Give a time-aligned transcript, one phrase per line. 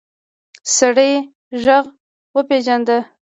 [0.75, 1.11] سړی
[1.63, 1.85] غږ
[2.35, 2.89] وپېژاند.